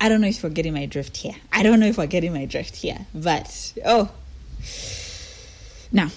I 0.00 0.08
don't 0.08 0.20
know 0.20 0.26
if 0.26 0.42
we're 0.42 0.48
getting 0.50 0.74
my 0.74 0.86
drift 0.86 1.16
here. 1.16 1.36
I 1.52 1.62
don't 1.62 1.78
know 1.78 1.86
if 1.86 1.96
we're 1.96 2.06
getting 2.06 2.32
my 2.32 2.46
drift 2.46 2.74
here, 2.74 3.06
but 3.14 3.72
oh. 3.84 4.10
Now, 5.92 6.08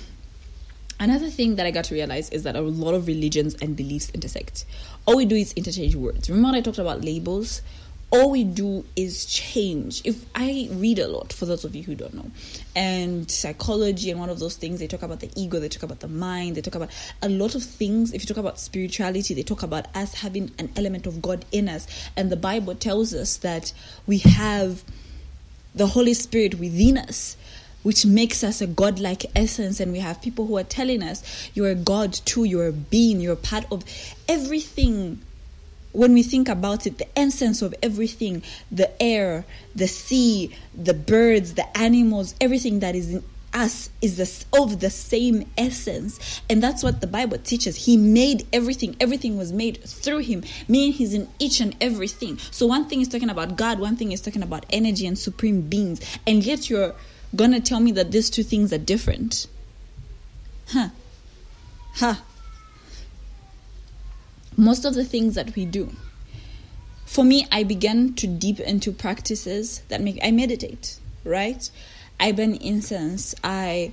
Another 0.99 1.29
thing 1.29 1.57
that 1.57 1.65
I 1.65 1.71
got 1.71 1.85
to 1.85 1.93
realize 1.93 2.29
is 2.29 2.43
that 2.43 2.55
a 2.55 2.61
lot 2.61 2.93
of 2.93 3.07
religions 3.07 3.55
and 3.61 3.75
beliefs 3.75 4.09
intersect. 4.11 4.65
All 5.05 5.17
we 5.17 5.25
do 5.25 5.35
is 5.35 5.51
interchange 5.53 5.95
words. 5.95 6.29
Remember 6.29 6.57
I 6.57 6.61
talked 6.61 6.77
about 6.77 7.03
labels? 7.03 7.61
All 8.11 8.31
we 8.31 8.45
do 8.45 8.85
is 8.95 9.25
change. 9.25 10.01
If 10.05 10.25
I 10.35 10.69
read 10.71 10.99
a 10.99 11.07
lot, 11.07 11.33
for 11.33 11.45
those 11.45 11.65
of 11.65 11.75
you 11.75 11.83
who 11.83 11.95
don't 11.95 12.13
know, 12.13 12.31
and 12.75 13.29
psychology 13.29 14.09
and 14.09 14.19
one 14.19 14.29
of 14.29 14.39
those 14.39 14.55
things, 14.55 14.79
they 14.79 14.87
talk 14.87 15.01
about 15.01 15.19
the 15.19 15.29
ego, 15.35 15.59
they 15.59 15.67
talk 15.67 15.83
about 15.83 15.99
the 15.99 16.07
mind, 16.07 16.55
they 16.55 16.61
talk 16.61 16.75
about 16.75 16.91
a 17.21 17.27
lot 17.27 17.55
of 17.55 17.63
things. 17.63 18.13
If 18.13 18.21
you 18.21 18.27
talk 18.27 18.37
about 18.37 18.57
spirituality, 18.57 19.33
they 19.33 19.43
talk 19.43 19.63
about 19.63 19.93
us 19.97 20.13
having 20.13 20.51
an 20.59 20.71
element 20.77 21.07
of 21.07 21.21
God 21.21 21.43
in 21.51 21.67
us. 21.67 21.87
And 22.15 22.31
the 22.31 22.37
Bible 22.37 22.75
tells 22.75 23.13
us 23.13 23.37
that 23.37 23.73
we 24.07 24.19
have 24.19 24.83
the 25.73 25.87
Holy 25.87 26.13
Spirit 26.13 26.55
within 26.55 26.97
us 26.97 27.35
which 27.85 28.03
makes 28.03 28.43
us 28.43 28.61
a 28.61 28.67
godlike 28.67 29.27
essence. 29.35 29.79
And 29.79 29.91
we 29.91 29.99
have 29.99 30.19
people 30.19 30.47
who 30.47 30.57
are 30.57 30.63
telling 30.63 31.03
us, 31.03 31.51
you're 31.53 31.69
a 31.69 31.75
God 31.75 32.13
too, 32.13 32.43
you're 32.43 32.69
a 32.69 32.73
being, 32.73 33.21
you're 33.21 33.35
part 33.35 33.71
of 33.71 33.83
everything. 34.27 35.21
When 35.91 36.13
we 36.13 36.23
think 36.23 36.49
about 36.49 36.87
it, 36.87 36.97
the 36.97 37.07
essence 37.17 37.61
of 37.61 37.75
everything 37.83 38.41
the 38.71 38.89
air, 38.99 39.45
the 39.75 39.87
sea, 39.87 40.55
the 40.73 40.95
birds, 40.95 41.53
the 41.53 41.77
animals, 41.77 42.33
everything 42.41 42.79
that 42.79 42.95
is 42.95 43.13
in 43.13 43.23
us 43.53 43.91
is 44.01 44.17
this, 44.17 44.45
of 44.51 44.79
the 44.79 44.89
same 44.89 45.47
essence. 45.55 46.41
And 46.49 46.63
that's 46.63 46.83
what 46.83 47.01
the 47.01 47.07
bible 47.07 47.37
teaches. 47.37 47.75
He 47.75 47.97
made 47.97 48.47
everything. 48.51 48.95
Everything 48.99 49.37
was 49.37 49.53
made 49.53 49.83
through 49.83 50.19
him. 50.19 50.43
Meaning 50.67 50.91
he's 50.91 51.13
in 51.13 51.29
each 51.37 51.61
and 51.61 51.75
everything. 51.79 52.39
So 52.49 52.65
one 52.65 52.89
thing 52.89 53.01
is 53.01 53.07
talking 53.07 53.29
about 53.29 53.55
god. 53.55 53.79
One 53.79 53.95
thing 53.95 54.11
is 54.11 54.21
talking 54.21 54.41
about 54.41 54.65
energy 54.71 55.05
and 55.05 55.17
supreme 55.17 55.61
beings. 55.61 56.01
And 56.25 56.43
yet 56.43 56.67
you're 56.67 56.95
gonna 57.35 57.61
tell 57.61 57.79
me 57.79 57.91
that 57.93 58.11
these 58.11 58.29
two 58.29 58.43
things 58.43 58.73
are 58.73 58.77
different? 58.77 59.47
Huh. 60.67 60.89
Huh. 61.95 62.15
Most 64.57 64.85
of 64.85 64.95
the 64.95 65.05
things 65.05 65.35
that 65.35 65.55
we 65.55 65.65
do. 65.65 65.93
For 67.05 67.23
me, 67.23 67.47
I 67.51 67.63
began 67.63 68.13
to 68.15 68.27
deep 68.27 68.59
into 68.59 68.91
practices 68.91 69.81
that 69.89 70.01
make 70.01 70.19
I 70.23 70.31
meditate, 70.31 70.99
right? 71.23 71.69
I 72.19 72.31
burn 72.31 72.55
incense. 72.55 73.35
I 73.43 73.91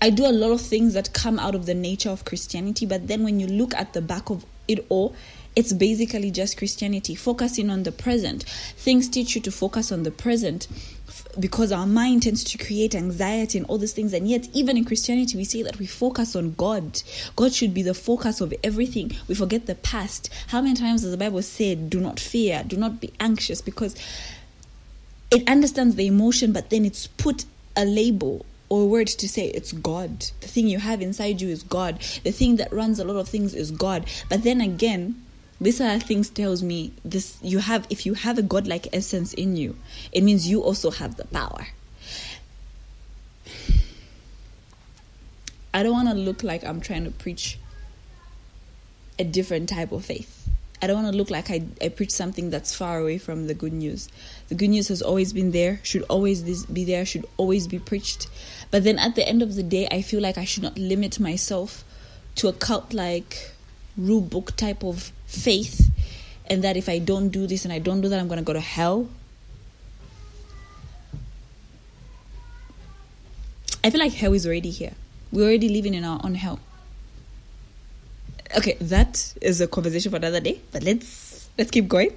I 0.00 0.10
do 0.10 0.26
a 0.26 0.32
lot 0.32 0.50
of 0.50 0.60
things 0.60 0.94
that 0.94 1.12
come 1.12 1.38
out 1.38 1.54
of 1.54 1.66
the 1.66 1.74
nature 1.74 2.10
of 2.10 2.24
Christianity, 2.24 2.86
but 2.86 3.06
then 3.06 3.22
when 3.22 3.38
you 3.38 3.46
look 3.46 3.74
at 3.74 3.92
the 3.92 4.02
back 4.02 4.30
of 4.30 4.44
it 4.66 4.84
all, 4.88 5.14
it's 5.54 5.72
basically 5.72 6.30
just 6.30 6.56
Christianity, 6.56 7.14
focusing 7.14 7.70
on 7.70 7.84
the 7.84 7.92
present. 7.92 8.42
Things 8.42 9.08
teach 9.08 9.34
you 9.34 9.40
to 9.42 9.52
focus 9.52 9.92
on 9.92 10.02
the 10.02 10.10
present 10.10 10.66
because 11.38 11.72
our 11.72 11.86
mind 11.86 12.24
tends 12.24 12.44
to 12.44 12.58
create 12.58 12.94
anxiety 12.94 13.58
and 13.58 13.66
all 13.66 13.78
these 13.78 13.92
things. 13.92 14.12
And 14.12 14.28
yet, 14.28 14.48
even 14.52 14.76
in 14.76 14.84
Christianity, 14.84 15.36
we 15.36 15.44
say 15.44 15.62
that 15.62 15.78
we 15.78 15.86
focus 15.86 16.36
on 16.36 16.52
God. 16.52 17.02
God 17.36 17.52
should 17.52 17.72
be 17.72 17.82
the 17.82 17.94
focus 17.94 18.40
of 18.40 18.52
everything. 18.62 19.12
We 19.28 19.34
forget 19.34 19.66
the 19.66 19.74
past. 19.76 20.30
How 20.48 20.60
many 20.60 20.74
times 20.74 21.02
does 21.02 21.10
the 21.10 21.16
Bible 21.16 21.42
say, 21.42 21.74
do 21.74 22.00
not 22.00 22.20
fear, 22.20 22.62
do 22.66 22.76
not 22.76 23.00
be 23.00 23.12
anxious? 23.20 23.60
Because 23.60 23.96
it 25.30 25.48
understands 25.48 25.96
the 25.96 26.06
emotion, 26.06 26.52
but 26.52 26.70
then 26.70 26.84
it's 26.84 27.06
put 27.06 27.46
a 27.76 27.84
label 27.84 28.44
or 28.68 28.82
a 28.82 28.86
word 28.86 29.06
to 29.06 29.28
say 29.28 29.46
it's 29.46 29.72
God. 29.72 30.20
The 30.40 30.48
thing 30.48 30.68
you 30.68 30.78
have 30.78 31.00
inside 31.00 31.40
you 31.40 31.48
is 31.48 31.62
God. 31.62 32.00
The 32.24 32.32
thing 32.32 32.56
that 32.56 32.72
runs 32.72 32.98
a 32.98 33.04
lot 33.04 33.16
of 33.16 33.28
things 33.28 33.54
is 33.54 33.70
God. 33.70 34.06
But 34.28 34.42
then 34.44 34.60
again, 34.60 35.22
this 35.62 35.80
are 35.80 35.98
things 36.00 36.28
tells 36.28 36.62
me 36.62 36.92
this 37.04 37.38
you 37.40 37.58
have 37.58 37.86
if 37.88 38.04
you 38.04 38.14
have 38.14 38.36
a 38.36 38.42
godlike 38.42 38.88
essence 38.92 39.32
in 39.34 39.56
you 39.56 39.76
it 40.10 40.22
means 40.22 40.48
you 40.48 40.60
also 40.60 40.90
have 40.90 41.16
the 41.16 41.24
power. 41.26 41.68
I 45.74 45.82
don't 45.82 45.92
want 45.92 46.08
to 46.08 46.14
look 46.14 46.42
like 46.42 46.64
i'm 46.64 46.80
trying 46.80 47.04
to 47.04 47.10
preach 47.10 47.58
a 49.18 49.24
different 49.24 49.68
type 49.68 49.92
of 49.92 50.04
faith. 50.04 50.48
I 50.82 50.88
don't 50.88 51.00
want 51.00 51.12
to 51.12 51.16
look 51.16 51.30
like 51.30 51.48
I, 51.48 51.62
I 51.80 51.90
preach 51.90 52.10
something 52.10 52.50
that's 52.50 52.74
far 52.74 52.98
away 52.98 53.18
from 53.18 53.46
the 53.46 53.54
good 53.54 53.72
news. 53.72 54.08
The 54.48 54.56
good 54.56 54.70
news 54.70 54.88
has 54.88 55.00
always 55.00 55.32
been 55.32 55.52
there 55.52 55.78
should 55.84 56.02
always 56.08 56.64
be 56.66 56.84
there 56.84 57.06
should 57.06 57.24
always 57.36 57.68
be 57.68 57.78
preached. 57.78 58.26
But 58.72 58.82
then 58.82 58.98
at 58.98 59.14
the 59.14 59.26
end 59.26 59.42
of 59.42 59.54
the 59.54 59.62
day 59.62 59.86
i 59.92 60.02
feel 60.02 60.20
like 60.20 60.38
i 60.38 60.44
should 60.44 60.64
not 60.64 60.76
limit 60.76 61.20
myself 61.20 61.84
to 62.36 62.48
a 62.48 62.52
cult 62.52 62.92
like 62.92 63.52
rule 63.96 64.20
book 64.20 64.56
type 64.56 64.82
of 64.82 65.12
faith 65.32 65.90
and 66.46 66.62
that 66.64 66.76
if 66.76 66.88
I 66.88 66.98
don't 66.98 67.30
do 67.30 67.46
this 67.46 67.64
and 67.64 67.72
I 67.72 67.78
don't 67.78 68.00
do 68.00 68.08
that, 68.08 68.20
I'm 68.20 68.28
going 68.28 68.38
to 68.38 68.44
go 68.44 68.52
to 68.52 68.60
hell. 68.60 69.08
I 73.82 73.90
feel 73.90 74.00
like 74.00 74.12
hell 74.12 74.32
is 74.32 74.46
already 74.46 74.70
here. 74.70 74.92
We're 75.32 75.44
already 75.44 75.68
living 75.68 75.94
in 75.94 76.04
our 76.04 76.20
own 76.22 76.34
hell. 76.34 76.60
Okay, 78.56 78.76
that 78.80 79.32
is 79.40 79.60
a 79.60 79.66
conversation 79.66 80.10
for 80.10 80.18
another 80.18 80.40
day, 80.40 80.60
but 80.72 80.82
let's 80.82 81.48
let's 81.56 81.70
keep 81.70 81.88
going. 81.88 82.12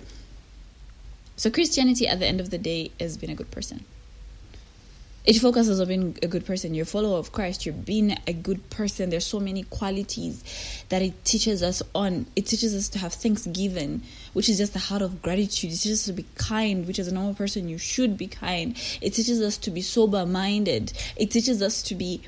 So 1.38 1.50
Christianity 1.50 2.08
at 2.08 2.20
the 2.20 2.28
end 2.28 2.42
of 2.42 2.50
the 2.50 2.58
day 2.58 2.92
is 3.00 3.18
being 3.18 3.32
a 3.32 3.36
good 3.36 3.52
person 3.52 3.86
it 5.26 5.40
focuses 5.40 5.82
on 5.82 5.88
being 5.88 6.18
a 6.22 6.28
good 6.28 6.46
person. 6.46 6.76
You're 6.76 6.84
a 6.84 6.86
follower 6.86 7.18
of 7.18 7.32
Christ. 7.32 7.66
You're 7.66 7.74
being 7.74 8.16
a 8.28 8.34
good 8.34 8.70
person. 8.70 9.10
There's 9.10 9.26
so 9.26 9.40
many 9.40 9.64
qualities 9.64 10.44
that 10.90 11.02
it 11.02 11.26
teaches 11.26 11.64
us 11.64 11.82
on. 11.96 12.28
It 12.36 12.46
teaches 12.46 12.76
us 12.76 12.90
to 12.90 13.00
have 13.00 13.14
thanksgiving, 13.14 14.04
which 14.34 14.50
is 14.50 14.60
just 14.60 14.74
the 14.74 14.80
heart 14.80 15.02
of 15.02 15.24
gratitude. 15.24 15.72
It 15.72 15.78
teaches 15.78 16.02
us 16.02 16.06
to 16.06 16.14
be 16.14 16.26
kind, 16.36 16.86
which 16.86 17.00
as 17.00 17.08
a 17.08 17.14
normal 17.14 17.34
person 17.34 17.68
you 17.68 17.80
should 17.80 18.20
be 18.20 18.28
kind. 18.28 18.78
It 19.02 19.16
teaches 19.16 19.42
us 19.42 19.58
to 19.58 19.72
be 19.72 19.82
sober 19.82 20.28
minded. 20.28 20.94
It 21.16 21.32
teaches 21.32 21.60
us 21.64 21.82
to 21.84 21.96
be 21.96 22.22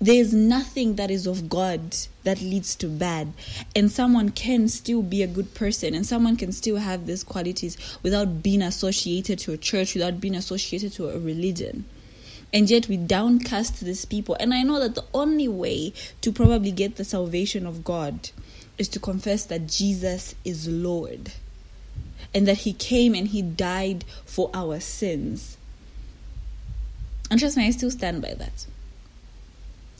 there's 0.00 0.32
nothing 0.32 0.94
that 0.94 1.10
is 1.10 1.26
of 1.26 1.48
God 1.48 1.96
that 2.24 2.40
leads 2.40 2.74
to 2.76 2.88
bad. 2.88 3.32
And 3.76 3.90
someone 3.90 4.30
can 4.30 4.68
still 4.68 5.02
be 5.02 5.22
a 5.22 5.26
good 5.28 5.54
person 5.54 5.94
and 5.94 6.04
someone 6.04 6.36
can 6.36 6.50
still 6.50 6.76
have 6.76 7.06
these 7.06 7.22
qualities 7.22 7.76
without 8.02 8.42
being 8.42 8.62
associated 8.62 9.38
to 9.40 9.52
a 9.52 9.56
church, 9.56 9.94
without 9.94 10.20
being 10.20 10.34
associated 10.34 10.92
to 10.94 11.10
a 11.10 11.18
religion 11.18 11.84
and 12.52 12.70
yet 12.70 12.88
we 12.88 12.96
downcast 12.96 13.80
these 13.80 14.04
people. 14.04 14.36
And 14.40 14.54
I 14.54 14.62
know 14.62 14.80
that 14.80 14.94
the 14.94 15.04
only 15.12 15.48
way 15.48 15.92
to 16.22 16.32
probably 16.32 16.70
get 16.70 16.96
the 16.96 17.04
salvation 17.04 17.66
of 17.66 17.84
God 17.84 18.30
is 18.78 18.88
to 18.88 19.00
confess 19.00 19.44
that 19.46 19.66
Jesus 19.66 20.34
is 20.44 20.68
Lord 20.68 21.32
and 22.34 22.48
that 22.48 22.58
He 22.58 22.72
came 22.72 23.14
and 23.14 23.28
He 23.28 23.42
died 23.42 24.04
for 24.24 24.50
our 24.54 24.80
sins. 24.80 25.58
And 27.30 27.38
trust 27.38 27.56
me, 27.56 27.66
I 27.66 27.70
still 27.70 27.90
stand 27.90 28.22
by 28.22 28.34
that. 28.34 28.66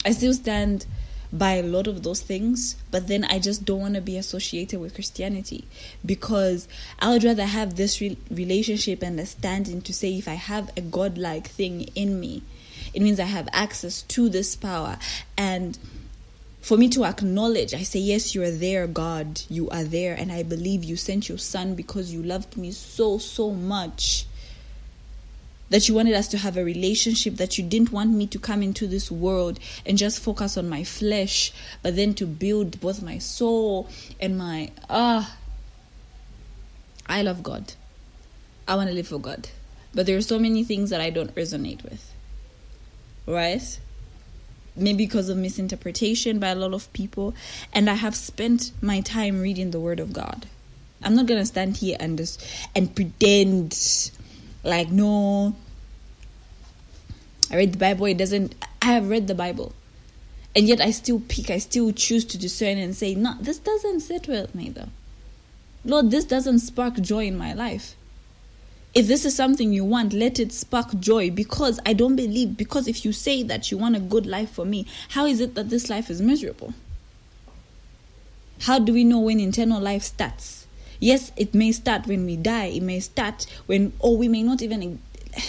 I 0.04 0.12
still 0.12 0.32
stand 0.32 0.86
by 1.32 1.54
a 1.54 1.62
lot 1.62 1.86
of 1.86 2.02
those 2.02 2.20
things, 2.20 2.76
but 2.90 3.08
then 3.08 3.24
I 3.24 3.38
just 3.38 3.64
don't 3.64 3.80
want 3.80 3.94
to 3.94 4.00
be 4.00 4.16
associated 4.16 4.80
with 4.80 4.94
Christianity 4.94 5.64
because 6.04 6.68
I 6.98 7.10
would 7.10 7.24
rather 7.24 7.44
have 7.44 7.76
this 7.76 8.00
re- 8.00 8.16
relationship 8.30 9.02
and 9.02 9.18
understanding 9.18 9.82
to 9.82 9.92
say 9.92 10.16
if 10.16 10.26
I 10.28 10.34
have 10.34 10.70
a 10.76 10.80
godlike 10.80 11.48
thing 11.48 11.82
in 11.94 12.18
me, 12.18 12.42
it 12.94 13.02
means 13.02 13.20
I 13.20 13.24
have 13.24 13.48
access 13.52 14.02
to 14.02 14.28
this 14.28 14.56
power. 14.56 14.98
And 15.36 15.78
for 16.60 16.76
me 16.76 16.88
to 16.90 17.04
acknowledge, 17.04 17.74
I 17.74 17.82
say, 17.82 17.98
Yes, 17.98 18.34
you 18.34 18.42
are 18.42 18.50
there, 18.50 18.86
God, 18.86 19.42
you 19.48 19.68
are 19.70 19.84
there, 19.84 20.14
and 20.14 20.32
I 20.32 20.42
believe 20.42 20.84
you 20.84 20.96
sent 20.96 21.28
your 21.28 21.38
son 21.38 21.74
because 21.74 22.12
you 22.12 22.22
loved 22.22 22.56
me 22.56 22.72
so, 22.72 23.18
so 23.18 23.50
much 23.50 24.26
that 25.70 25.88
you 25.88 25.94
wanted 25.94 26.14
us 26.14 26.28
to 26.28 26.38
have 26.38 26.56
a 26.56 26.64
relationship, 26.64 27.36
that 27.36 27.58
you 27.58 27.64
didn't 27.64 27.92
want 27.92 28.10
me 28.10 28.26
to 28.26 28.38
come 28.38 28.62
into 28.62 28.86
this 28.86 29.10
world 29.10 29.58
and 29.84 29.98
just 29.98 30.20
focus 30.20 30.56
on 30.56 30.68
my 30.68 30.84
flesh, 30.84 31.52
but 31.82 31.96
then 31.96 32.14
to 32.14 32.26
build 32.26 32.80
both 32.80 33.02
my 33.02 33.18
soul 33.18 33.88
and 34.20 34.38
my 34.38 34.70
ah. 34.88 35.36
I 37.06 37.22
love 37.22 37.42
God. 37.42 37.72
I 38.66 38.76
want 38.76 38.88
to 38.88 38.94
live 38.94 39.08
for 39.08 39.18
God. 39.18 39.48
But 39.94 40.04
there 40.04 40.16
are 40.18 40.22
so 40.22 40.38
many 40.38 40.62
things 40.62 40.90
that 40.90 41.00
I 41.00 41.08
don't 41.08 41.34
resonate 41.34 41.82
with. 41.82 42.12
Right? 43.26 43.80
Maybe 44.76 45.06
because 45.06 45.30
of 45.30 45.38
misinterpretation 45.38 46.38
by 46.38 46.48
a 46.48 46.54
lot 46.54 46.74
of 46.74 46.92
people. 46.92 47.34
And 47.72 47.88
I 47.88 47.94
have 47.94 48.14
spent 48.14 48.72
my 48.82 49.00
time 49.00 49.40
reading 49.40 49.70
the 49.70 49.80
Word 49.80 50.00
of 50.00 50.12
God. 50.12 50.46
I'm 51.02 51.14
not 51.14 51.26
going 51.26 51.40
to 51.40 51.46
stand 51.46 51.78
here 51.78 51.96
and 51.98 52.18
just, 52.18 52.44
and 52.74 52.94
pretend 52.94 53.72
Like, 54.64 54.90
no. 54.90 55.54
I 57.50 57.56
read 57.56 57.72
the 57.72 57.78
Bible, 57.78 58.06
it 58.06 58.18
doesn't. 58.18 58.54
I 58.82 58.86
have 58.86 59.08
read 59.08 59.26
the 59.26 59.34
Bible. 59.34 59.72
And 60.54 60.66
yet 60.66 60.80
I 60.80 60.90
still 60.90 61.22
pick, 61.28 61.50
I 61.50 61.58
still 61.58 61.92
choose 61.92 62.24
to 62.26 62.38
discern 62.38 62.78
and 62.78 62.94
say, 62.94 63.14
no, 63.14 63.34
this 63.40 63.58
doesn't 63.58 64.00
sit 64.00 64.26
with 64.26 64.54
me 64.54 64.70
though. 64.70 64.88
Lord, 65.84 66.10
this 66.10 66.24
doesn't 66.24 66.58
spark 66.58 66.94
joy 66.94 67.26
in 67.26 67.38
my 67.38 67.52
life. 67.52 67.94
If 68.94 69.06
this 69.06 69.24
is 69.24 69.36
something 69.36 69.72
you 69.72 69.84
want, 69.84 70.12
let 70.12 70.40
it 70.40 70.52
spark 70.52 70.98
joy 70.98 71.30
because 71.30 71.78
I 71.86 71.92
don't 71.92 72.16
believe. 72.16 72.56
Because 72.56 72.88
if 72.88 73.04
you 73.04 73.12
say 73.12 73.42
that 73.44 73.70
you 73.70 73.78
want 73.78 73.96
a 73.96 74.00
good 74.00 74.26
life 74.26 74.50
for 74.50 74.64
me, 74.64 74.86
how 75.10 75.26
is 75.26 75.40
it 75.40 75.54
that 75.54 75.70
this 75.70 75.88
life 75.88 76.10
is 76.10 76.20
miserable? 76.20 76.74
How 78.62 78.78
do 78.78 78.92
we 78.92 79.04
know 79.04 79.20
when 79.20 79.38
internal 79.38 79.80
life 79.80 80.02
starts? 80.02 80.57
Yes, 81.00 81.32
it 81.36 81.54
may 81.54 81.72
start 81.72 82.06
when 82.06 82.24
we 82.26 82.36
die, 82.36 82.66
it 82.66 82.82
may 82.82 83.00
start 83.00 83.46
when, 83.66 83.92
or 84.00 84.16
we 84.16 84.28
may 84.28 84.42
not 84.42 84.62
even. 84.62 85.00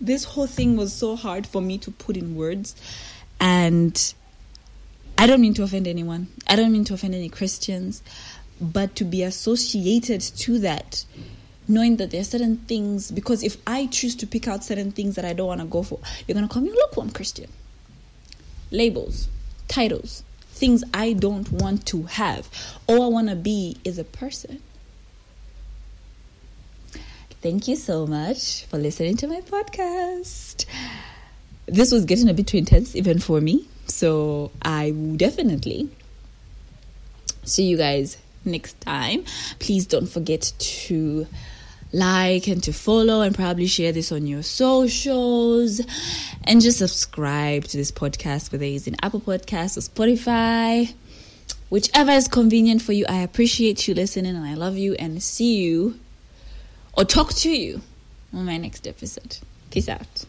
This 0.00 0.24
whole 0.24 0.48
thing 0.48 0.76
was 0.76 0.92
so 0.92 1.14
hard 1.14 1.46
for 1.46 1.62
me 1.62 1.78
to 1.78 1.92
put 1.92 2.16
in 2.16 2.34
words, 2.34 2.74
and 3.38 4.14
I 5.16 5.28
don't 5.28 5.40
mean 5.40 5.54
to 5.54 5.62
offend 5.62 5.86
anyone. 5.86 6.26
I 6.48 6.56
don't 6.56 6.72
mean 6.72 6.82
to 6.86 6.94
offend 6.94 7.14
any 7.14 7.28
Christians, 7.28 8.02
but 8.60 8.96
to 8.96 9.04
be 9.04 9.22
associated 9.22 10.20
to 10.20 10.58
that, 10.58 11.04
knowing 11.68 11.98
that 11.98 12.10
there 12.10 12.20
are 12.20 12.24
certain 12.24 12.56
things, 12.56 13.12
because 13.12 13.44
if 13.44 13.56
I 13.64 13.86
choose 13.86 14.16
to 14.16 14.26
pick 14.26 14.48
out 14.48 14.64
certain 14.64 14.90
things 14.90 15.14
that 15.14 15.24
I 15.24 15.34
don't 15.34 15.46
want 15.46 15.60
to 15.60 15.66
go 15.68 15.84
for, 15.84 16.00
you're 16.26 16.34
going 16.34 16.48
to 16.48 16.52
call 16.52 16.62
me 16.62 16.70
lukewarm 16.72 17.10
Christian. 17.10 17.48
Labels, 18.72 19.28
titles, 19.68 20.24
things 20.52 20.84
I 20.94 21.14
don't 21.14 21.50
want 21.50 21.86
to 21.86 22.04
have. 22.04 22.48
All 22.86 23.02
I 23.02 23.08
want 23.08 23.28
to 23.28 23.36
be 23.36 23.76
is 23.84 23.98
a 23.98 24.04
person. 24.04 24.62
Thank 27.40 27.66
you 27.66 27.74
so 27.74 28.06
much 28.06 28.66
for 28.66 28.78
listening 28.78 29.16
to 29.16 29.26
my 29.26 29.40
podcast. 29.40 30.64
This 31.66 31.90
was 31.90 32.04
getting 32.04 32.28
a 32.28 32.34
bit 32.34 32.46
too 32.46 32.58
intense, 32.58 32.94
even 32.94 33.18
for 33.18 33.40
me. 33.40 33.66
So 33.86 34.52
I 34.62 34.92
will 34.92 35.16
definitely 35.16 35.90
see 37.42 37.64
you 37.64 37.76
guys 37.76 38.18
next 38.44 38.80
time. 38.80 39.24
Please 39.58 39.86
don't 39.86 40.06
forget 40.06 40.52
to 40.58 41.26
like 41.92 42.46
and 42.46 42.62
to 42.64 42.72
follow 42.72 43.20
and 43.20 43.34
probably 43.34 43.66
share 43.66 43.92
this 43.92 44.12
on 44.12 44.26
your 44.26 44.42
socials 44.42 45.80
and 46.44 46.60
just 46.60 46.78
subscribe 46.78 47.64
to 47.64 47.76
this 47.76 47.92
podcast 47.92 48.50
whether 48.52 48.64
it's 48.64 48.86
in 48.86 48.96
Apple 49.02 49.20
Podcasts 49.20 49.76
or 49.76 49.80
Spotify. 49.80 50.92
Whichever 51.70 52.12
is 52.12 52.28
convenient 52.28 52.82
for 52.82 52.92
you, 52.92 53.06
I 53.08 53.18
appreciate 53.22 53.88
you 53.88 53.94
listening 53.94 54.36
and 54.36 54.44
I 54.44 54.54
love 54.54 54.76
you 54.76 54.94
and 54.94 55.22
see 55.22 55.56
you 55.62 55.98
or 56.96 57.04
talk 57.04 57.32
to 57.34 57.50
you 57.50 57.80
on 58.32 58.44
my 58.44 58.58
next 58.58 58.86
episode. 58.86 59.38
Peace 59.70 59.88
out. 59.88 60.26